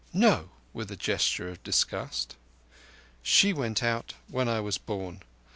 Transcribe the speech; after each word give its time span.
"No!"—with 0.13 0.89
a 0.89 0.95
gesture 0.95 1.47
of 1.47 1.61
disgust. 1.61 2.35
"She 3.21 3.53
went 3.53 3.83
out 3.83 4.15
when 4.31 4.49
I 4.49 4.59
was 4.59 4.79
born. 4.79 5.21